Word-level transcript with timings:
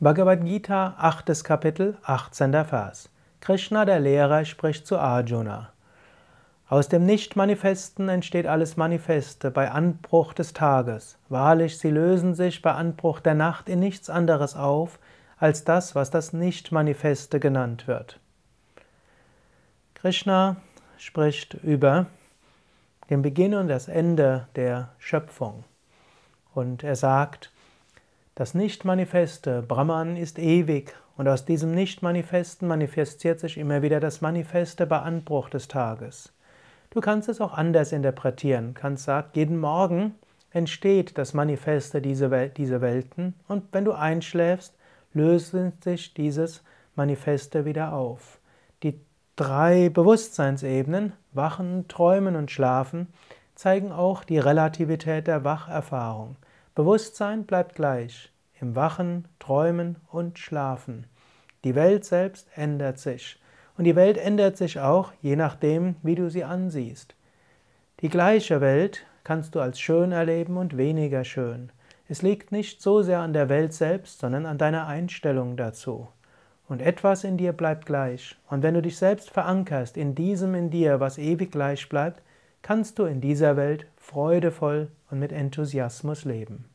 Bhagavad 0.00 0.44
Gita, 0.44 0.96
8. 0.98 1.44
Kapitel, 1.44 1.96
18. 2.02 2.52
Vers. 2.64 3.10
Krishna, 3.40 3.84
der 3.84 4.00
Lehrer, 4.00 4.44
spricht 4.44 4.88
zu 4.88 4.98
Arjuna. 4.98 5.70
Aus 6.68 6.88
dem 6.88 7.06
Nicht-Manifesten 7.06 8.08
entsteht 8.08 8.48
alles 8.48 8.76
Manifeste 8.76 9.52
bei 9.52 9.70
Anbruch 9.70 10.32
des 10.32 10.52
Tages. 10.52 11.16
Wahrlich, 11.28 11.78
sie 11.78 11.90
lösen 11.90 12.34
sich 12.34 12.60
bei 12.60 12.72
Anbruch 12.72 13.20
der 13.20 13.34
Nacht 13.34 13.68
in 13.68 13.78
nichts 13.78 14.10
anderes 14.10 14.56
auf, 14.56 14.98
als 15.38 15.62
das, 15.62 15.94
was 15.94 16.10
das 16.10 16.32
Nicht-Manifeste 16.32 17.38
genannt 17.38 17.86
wird. 17.86 18.18
Krishna 19.94 20.56
spricht 20.98 21.54
über 21.54 22.06
den 23.10 23.22
Beginn 23.22 23.54
und 23.54 23.68
das 23.68 23.86
Ende 23.86 24.48
der 24.56 24.88
Schöpfung. 24.98 25.62
Und 26.52 26.82
er 26.82 26.96
sagt, 26.96 27.52
das 28.34 28.52
Nicht-Manifeste, 28.52 29.62
Brahman, 29.62 30.16
ist 30.16 30.40
ewig 30.40 30.92
und 31.16 31.28
aus 31.28 31.44
diesem 31.44 31.72
Nicht-Manifesten 31.72 32.66
manifestiert 32.66 33.38
sich 33.38 33.58
immer 33.58 33.82
wieder 33.82 34.00
das 34.00 34.20
Manifeste 34.20 34.86
bei 34.86 34.98
Anbruch 34.98 35.50
des 35.50 35.68
Tages. 35.68 36.32
Du 36.90 37.00
kannst 37.00 37.28
es 37.28 37.40
auch 37.40 37.54
anders 37.54 37.92
interpretieren, 37.92 38.74
kannst 38.74 39.04
sagen, 39.04 39.28
jeden 39.34 39.58
Morgen 39.58 40.16
entsteht 40.50 41.16
das 41.16 41.32
Manifeste 41.32 42.00
dieser 42.00 42.30
Welten 42.30 43.34
und 43.46 43.64
wenn 43.72 43.84
du 43.84 43.92
einschläfst, 43.92 44.74
lösen 45.12 45.72
sich 45.82 46.12
dieses 46.14 46.64
Manifeste 46.96 47.64
wieder 47.64 47.92
auf. 47.92 48.40
Die 48.82 48.98
drei 49.36 49.90
Bewusstseinsebenen, 49.90 51.12
Wachen, 51.32 51.86
Träumen 51.86 52.34
und 52.34 52.50
Schlafen, 52.50 53.08
zeigen 53.54 53.92
auch 53.92 54.24
die 54.24 54.38
Relativität 54.38 55.28
der 55.28 55.44
Wacherfahrung. 55.44 56.36
Bewusstsein 56.74 57.44
bleibt 57.44 57.76
gleich 57.76 58.32
im 58.60 58.74
Wachen, 58.74 59.28
Träumen 59.38 59.96
und 60.10 60.40
Schlafen. 60.40 61.06
Die 61.62 61.76
Welt 61.76 62.04
selbst 62.04 62.48
ändert 62.56 62.98
sich. 62.98 63.40
Und 63.78 63.84
die 63.84 63.94
Welt 63.94 64.18
ändert 64.18 64.56
sich 64.56 64.80
auch, 64.80 65.12
je 65.20 65.36
nachdem, 65.36 65.94
wie 66.02 66.16
du 66.16 66.28
sie 66.28 66.42
ansiehst. 66.42 67.14
Die 68.00 68.08
gleiche 68.08 68.60
Welt 68.60 69.06
kannst 69.22 69.54
du 69.54 69.60
als 69.60 69.78
schön 69.78 70.10
erleben 70.10 70.56
und 70.56 70.76
weniger 70.76 71.24
schön. 71.24 71.70
Es 72.08 72.22
liegt 72.22 72.50
nicht 72.50 72.82
so 72.82 73.02
sehr 73.02 73.20
an 73.20 73.32
der 73.32 73.48
Welt 73.48 73.72
selbst, 73.72 74.18
sondern 74.18 74.44
an 74.44 74.58
deiner 74.58 74.88
Einstellung 74.88 75.56
dazu. 75.56 76.08
Und 76.68 76.82
etwas 76.82 77.22
in 77.22 77.36
dir 77.36 77.52
bleibt 77.52 77.86
gleich. 77.86 78.36
Und 78.48 78.64
wenn 78.64 78.74
du 78.74 78.82
dich 78.82 78.96
selbst 78.96 79.30
verankerst 79.30 79.96
in 79.96 80.16
diesem 80.16 80.56
in 80.56 80.70
dir, 80.70 80.98
was 80.98 81.18
ewig 81.18 81.52
gleich 81.52 81.88
bleibt, 81.88 82.20
kannst 82.62 82.98
du 82.98 83.04
in 83.04 83.20
dieser 83.20 83.56
Welt 83.56 83.86
freudevoll 84.04 84.90
und 85.10 85.18
mit 85.18 85.32
Enthusiasmus 85.32 86.26
leben. 86.26 86.66